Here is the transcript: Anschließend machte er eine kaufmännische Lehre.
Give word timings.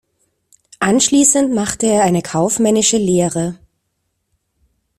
Anschließend 0.79 1.53
machte 1.53 1.85
er 1.85 2.01
eine 2.01 2.23
kaufmännische 2.23 2.97
Lehre. 2.97 3.59